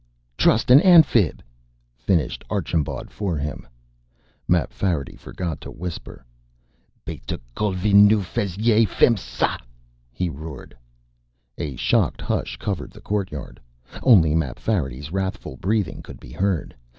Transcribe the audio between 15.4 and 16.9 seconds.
breathing could be heard.